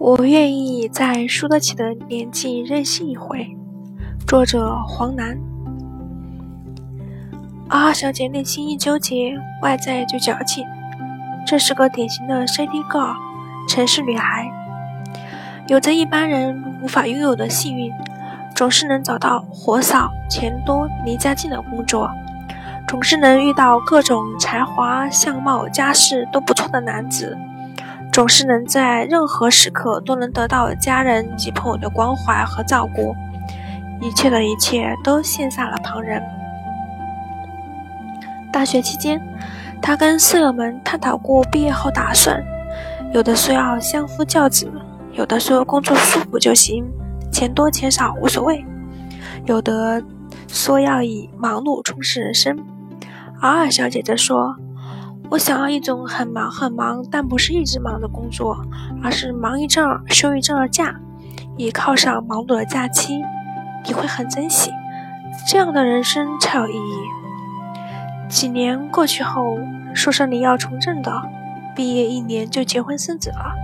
[0.00, 3.54] 我愿意在输得起的年纪任性一回。
[4.26, 5.38] 作者：黄楠。
[7.68, 10.64] 二小姐内心一纠结，外在就矫情。
[11.46, 13.14] 这是个典型的 City Girl，
[13.68, 14.50] 城市女孩，
[15.68, 17.92] 有着一般人无法拥有的幸运，
[18.56, 22.10] 总是能找到活少、钱多、离家近的工作，
[22.88, 27.36] 总是能遇到各种才华、相貌、家世都不错的男子。
[28.12, 33.14] 总是能在任何时刻都能得到家人及朋友的关怀和照顾，
[34.00, 36.20] 一切的一切都羡煞了旁人。
[38.52, 39.20] 大学期间，
[39.80, 42.42] 他跟舍友们探讨过毕业后打算，
[43.14, 44.70] 有的说要相夫教子，
[45.12, 46.84] 有的说工作舒服就行，
[47.32, 48.64] 钱多钱少无所谓，
[49.46, 50.02] 有的
[50.48, 52.58] 说要以忙碌充实人生。
[53.40, 54.56] 而二小姐则说。
[55.30, 58.60] 我想要一种很忙很忙，但不是一直忙的工作，
[59.00, 60.92] 而是忙一阵儿休一阵儿假，
[61.56, 63.20] 依靠上忙碌的假期，
[63.86, 64.72] 你会很珍惜，
[65.46, 68.28] 这样的人生才有意义。
[68.28, 69.56] 几年过去后，
[69.94, 71.22] 说生你要从政的，
[71.76, 73.54] 毕业一年就结婚生子了；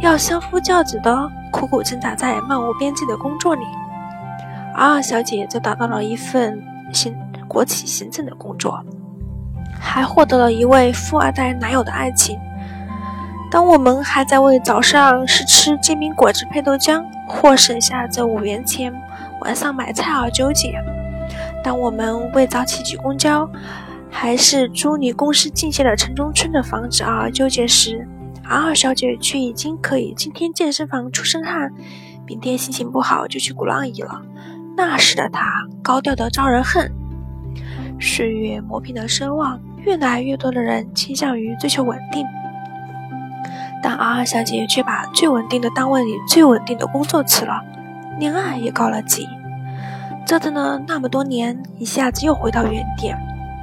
[0.00, 3.62] 要相夫教子的，苦苦挣扎在漫无边际的工作里。
[4.76, 7.16] 而二小姐则达到了一份行
[7.48, 8.84] 国企行政的工作。
[9.84, 12.36] 还获得了一位富二代男友的爱情。
[13.50, 18.92] 当我们还在为早上是吃煎饼果子配豆浆，或省下这五元钱
[19.42, 20.72] 晚上买菜而纠结；
[21.62, 23.48] 当我们为早起挤公交，
[24.10, 28.08] 还是租离公司近些的城中村的房子而纠结时，
[28.42, 31.70] 而二小姐却已经可以今天健身房出身汗，
[32.26, 34.22] 明天心情不好就去鼓浪屿了。
[34.76, 35.44] 那时的她
[35.80, 36.90] 高调的招人恨。
[38.00, 39.60] 岁月磨平了奢望。
[39.84, 42.26] 越来越多的人倾向于追求稳定，
[43.82, 47.62] 但 R 小姐却把最稳定的单位里最稳定的工作辞了，
[48.18, 49.28] 恋爱也告了急，
[50.26, 53.14] 折腾了那么多年，一下子又回到原点，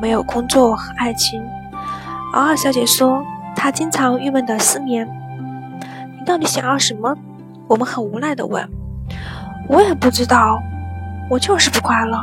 [0.00, 1.42] 没有工作和爱情。
[2.34, 3.24] R 小姐说，
[3.56, 5.08] 她经常郁闷的失眠。
[6.18, 7.16] 你到底想要什么？
[7.68, 8.68] 我们很无奈的问。
[9.66, 10.60] 我也不知道，
[11.30, 12.18] 我就是不快乐。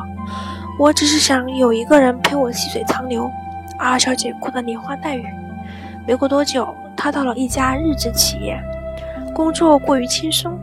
[0.77, 3.29] 我只是想有一个人陪我细水长流。
[3.79, 5.25] 二小姐哭得连花带雨。
[6.05, 8.59] 没过多久，她到了一家日资企业，
[9.33, 10.59] 工作过于轻松，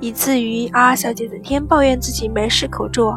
[0.00, 3.16] 以至于二小姐整天抱怨自己没事可做，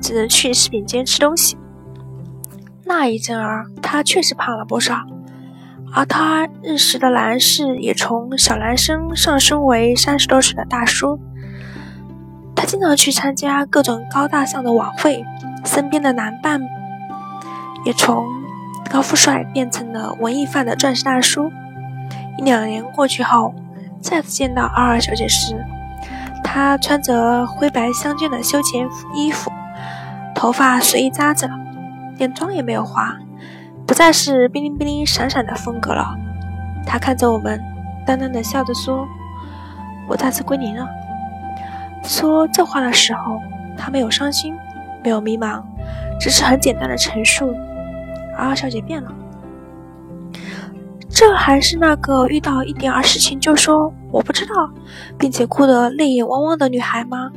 [0.00, 1.56] 只能去食品间吃东西。
[2.84, 5.02] 那一阵儿，她确实胖了不少，
[5.94, 11.20] 而她认识的男士也从小男生上升为三十多岁的大叔。
[12.54, 15.24] 她经常去参加各种高大上的晚会，
[15.64, 16.60] 身边的男伴
[17.84, 18.41] 也从。
[18.92, 21.50] 高富帅变成了文艺范的钻石大叔。
[22.36, 23.54] 一两年过去后，
[24.02, 25.64] 再次见到二二小姐时，
[26.44, 29.50] 她穿着灰白相间的休闲衣服，
[30.34, 31.48] 头发随意扎着，
[32.18, 33.16] 连妆也没有化，
[33.86, 36.14] 不再是冰灵冰灵闪闪的风格了。
[36.84, 37.58] 她看着我们，
[38.04, 39.08] 淡淡的笑着说
[40.06, 40.86] ：“我再次归零了。”
[42.04, 43.40] 说这话的时候，
[43.74, 44.54] 她没有伤心，
[45.02, 45.62] 没有迷茫，
[46.20, 47.56] 只是很简单的陈述。
[48.42, 49.12] 二小姐变了，
[51.08, 54.70] 这还是那个遇到一点儿事情就说我不知道，
[55.18, 57.30] 并且哭得泪眼汪汪的女孩吗？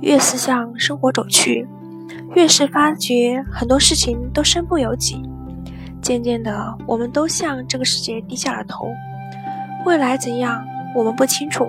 [0.00, 1.68] 越是向生活走去，
[2.34, 5.22] 越是发觉很多事情都身不由己。
[6.00, 8.88] 渐渐的，我们都向这个世界低下了头。
[9.86, 10.64] 未来怎样，
[10.96, 11.68] 我们不清楚，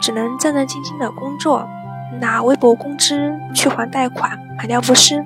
[0.00, 1.66] 只能战战兢兢的工作，
[2.20, 5.24] 拿微薄工资去还贷款、买尿不湿。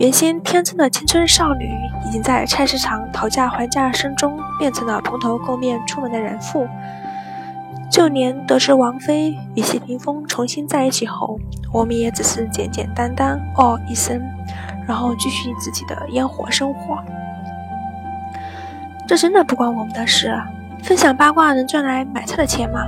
[0.00, 1.70] 原先天真的青春少女，
[2.06, 6.66] 已经在菜市场讨价还价声中变成了蓬头垢面出门的人妇。
[7.92, 11.38] 就连得知王菲与谢霆锋重新在一起后，
[11.70, 14.18] 我们也只是简简单单哦一声，
[14.88, 16.96] 然后继续自己的烟火生活。
[19.06, 20.34] 这真的不关我们的事，
[20.82, 22.86] 分享八卦能赚来买菜的钱吗？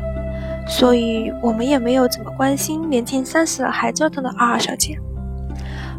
[0.67, 4.99] 所以我们也没有怎么关心年近三十还折腾的二二小姐。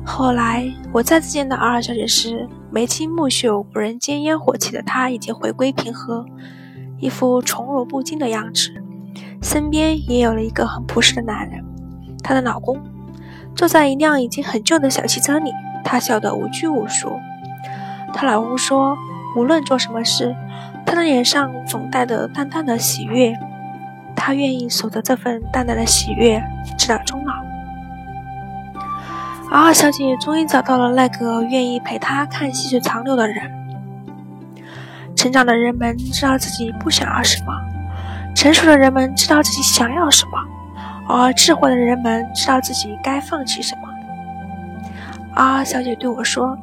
[0.06, 6.26] 后来我再次见到二二小姐时，眉清目秀、不人间烟火气的她已经回归平和，
[7.00, 8.70] 一副宠辱不惊的样子。
[9.42, 11.64] 身边也有了一个很朴实的男人，
[12.22, 12.80] 她的老公，
[13.56, 15.52] 坐在一辆已经很旧的小汽车里，
[15.84, 17.18] 她笑得无拘无束。
[18.14, 18.98] 她老公说，
[19.36, 20.36] 无论做什么事，
[20.86, 23.34] 她的脸上总带着淡淡的喜悦，
[24.16, 26.44] 她愿意守着这份淡淡的喜悦，
[26.78, 27.43] 直到终老。
[29.56, 33.36] 二小姐终于找到了那个愿意陪她看细水长流的人。
[35.16, 37.54] 成长的人们知道自己不想要什么，
[38.36, 40.32] 成熟的人们知道自己想要什么，
[41.08, 43.82] 而智慧的人们知道自己该放弃什么。
[45.36, 46.58] 啊，小姐对我说：“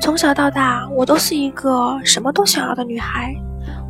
[0.00, 3.34] 从小到大，我都是一个什么都想要的女孩。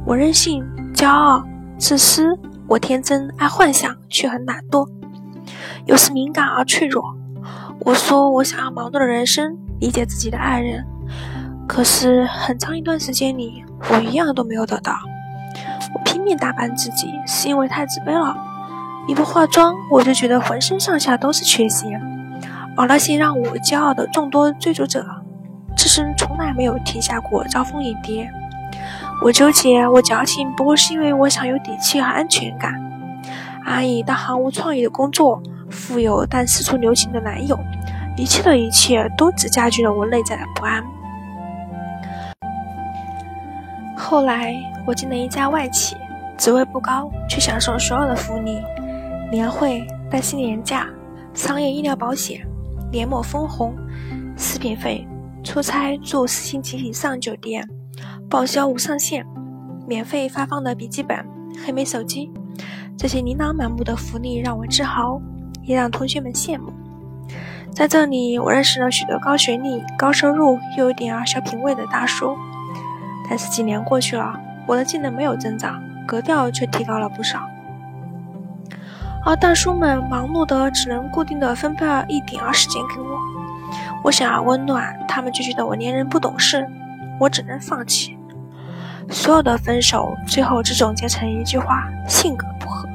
[0.07, 0.65] 我任性、
[0.95, 1.45] 骄傲、
[1.77, 2.35] 自私，
[2.67, 4.89] 我天真、爱幻想，却很懒惰，
[5.85, 7.17] 有时敏感而脆弱。
[7.81, 10.85] 我说我想要矛盾的人生，理解自己的爱人。
[11.69, 14.95] 可是很长一段时间里，我一样都没有得到。
[15.95, 18.37] 我拼命打扮自己，是因为太自卑了。
[19.09, 22.01] 一不化妆，我就觉得浑身上下都是缺陷。”
[22.77, 25.05] 而那些让我骄傲的众多追逐者，
[25.77, 28.31] 自身从来没有停下过招蜂引蝶。
[29.23, 32.75] 我纠结，我矫情，不过是因为我想有底气和安全感。
[33.67, 37.59] 安逸但毫无创意的工作，富有但四处留情的男友，
[38.17, 40.85] 一切的一切都只加剧了我内在的不安。
[43.97, 44.55] 后来，
[44.87, 45.97] 我进了一家外企，
[46.39, 48.63] 职位不高，却享受所有的福利：
[49.33, 50.87] 年会、带薪年假、
[51.35, 52.47] 商业医疗保险。
[52.93, 53.75] 年末分红、
[54.37, 55.05] 食品费、
[55.43, 57.69] 出差住四星级以上酒店、
[58.31, 59.27] 报销无上限、
[59.89, 61.19] 免费发放的笔记本、
[61.67, 62.31] 黑莓手机，
[62.99, 65.21] 这些琳琅满目的福利让我自豪，
[65.63, 66.73] 也让同学们羡慕。
[67.71, 72.35] 在这里，我认识了许多高学历、高收入又有点儿小品位的大叔。
[73.29, 77.41] 但是几年过去了，我的技能没有增长，格调却提高了不少。
[79.27, 83.19] 而大叔们忙碌的只能固定的分配一点儿时间给我，
[84.05, 86.67] 我想要温暖，他们就觉得我粘人不懂事，
[87.21, 88.16] 我只能放弃。
[89.11, 92.89] 所有的分手最后只总结成一句话：性格不合。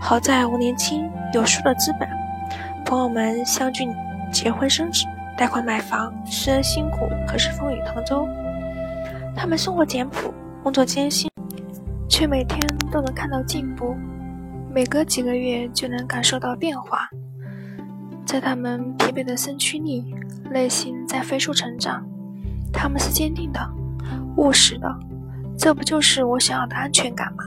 [0.00, 2.08] 好在我年轻，有数的资本，
[2.84, 3.86] 朋友们相聚
[4.32, 5.04] 结婚生子，
[5.36, 8.28] 贷款买房，虽然辛苦，可是风雨同舟。
[9.34, 10.32] 他们生活简朴，
[10.62, 11.30] 工作艰辛，
[12.08, 12.60] 却每天
[12.90, 13.96] 都能看到进步。
[14.72, 17.08] 每隔几个月就能感受到变化，
[18.26, 20.14] 在他们疲惫的身躯里，
[20.50, 22.04] 内心在飞速成长。
[22.72, 23.60] 他们是坚定的、
[24.36, 24.94] 务实的，
[25.58, 27.44] 这不就是我想要的安全感吗？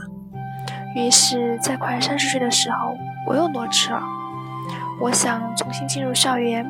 [0.94, 2.96] 于是，在快三十岁的时候，
[3.26, 4.02] 我又裸辞了。
[5.00, 6.66] 我想重新进入校园，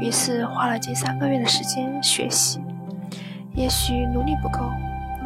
[0.00, 2.60] 于是花了近三个月的时间学习。
[3.54, 4.70] 也许努力不够，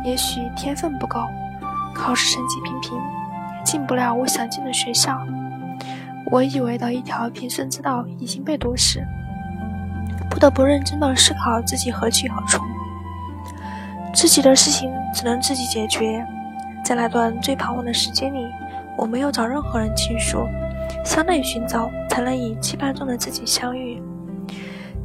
[0.05, 1.21] 也许天分不够，
[1.95, 2.93] 考试成绩平平。
[3.65, 5.19] 进不了我想进的学校，
[6.31, 9.01] 我以为的一条平生之道已经被堵死，
[10.31, 12.65] 不得不认真的思考自己何去何从。
[14.13, 16.27] 自己的事情只能自己解决。
[16.85, 18.47] 在那段最彷徨的时间里，
[18.97, 20.39] 我没有找任何人倾诉，
[21.05, 24.03] 向内寻找，才能与期盼中的自己相遇。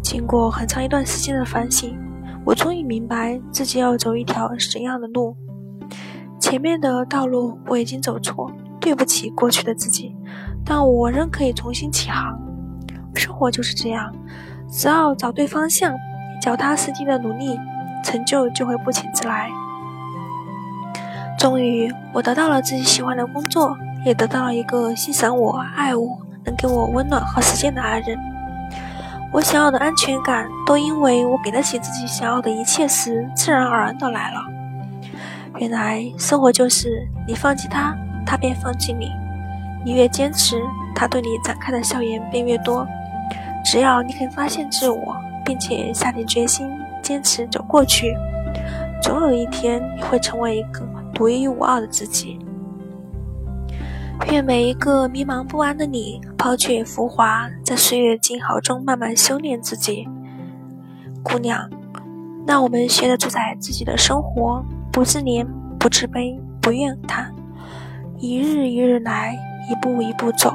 [0.01, 1.97] 经过很长一段时间的反省，
[2.45, 5.35] 我终于明白自己要走一条怎样的路。
[6.39, 10.15] 前面的道路我已经走错，对不起过去的自己，
[10.63, 12.39] 但我仍可以重新起航。
[13.15, 14.13] 生活就是这样，
[14.69, 15.93] 只要找对方向，
[16.41, 17.57] 脚踏实地的努力，
[18.05, 19.49] 成就就会不请自来。
[21.39, 23.75] 终于，我得到了自己喜欢的工作，
[24.05, 28.17] 也得到了一个欣赏我、爱我、能给我温暖和时间的爱人。
[29.31, 34.41] 我想要的安全感，都因为我给得起自己想要的一切时，自然而然的来了。
[35.57, 37.95] 原来生活就是你放弃他，
[38.25, 39.07] 他便放弃你；
[39.83, 40.61] 你越坚持，
[40.95, 42.87] 他对你展开的笑颜便越多。
[43.63, 46.69] 只要你肯发现自我，并且下定决心
[47.05, 48.17] 坚持走过去，
[48.99, 50.81] 总有一天你会成为一个
[51.13, 52.39] 独一无二的自己。
[54.31, 60.07] 愿每一个迷茫不安的你抛却浮华，在岁月静好中慢慢修炼自己。
[61.21, 61.69] 姑娘，
[62.47, 64.65] 让我们学着主宰自己的生活。
[64.91, 65.45] 不自怜，
[65.77, 67.31] 不自卑，不怨叹，
[68.17, 69.37] 一日一日来，
[69.69, 70.51] 一步一步走。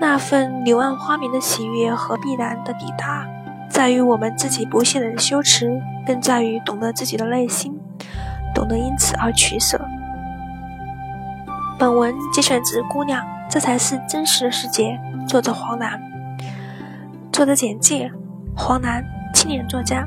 [0.00, 3.26] 那份柳暗花明的喜悦和必然的抵达，
[3.78, 7.78] 在于我们自己不懈的修持，更在于懂得自己的内心，
[8.52, 9.80] 懂得因此而取舍。
[11.78, 14.98] 本文节选自《姑娘》，这才是真实的世界。
[15.28, 15.96] 作者黄楠。
[17.32, 18.10] 作者简介：
[18.56, 20.04] 黄楠，青年作家，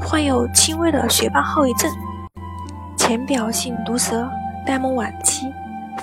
[0.00, 1.90] 患有轻微的学霸后遗症。
[2.96, 4.30] 浅表性毒舌，
[4.64, 5.52] 呆萌晚期，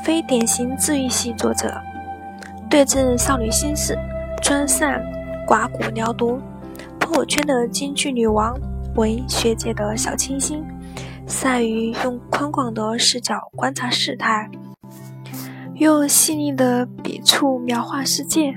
[0.03, 1.81] 非典型治愈系作者，
[2.69, 3.97] 对症少女心事，
[4.39, 5.01] 专善
[5.47, 6.39] 刮骨疗毒。
[7.07, 8.59] 火圈的京剧女王，
[8.95, 10.63] 为学姐的小清新，
[11.25, 14.49] 善于用宽广的视角观察事态，
[15.75, 18.53] 用细腻的笔触描画世界。